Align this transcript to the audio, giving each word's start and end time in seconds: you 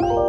you 0.00 0.27